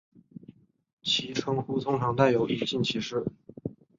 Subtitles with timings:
[1.03, 3.23] 其称呼通常带有隐性歧视。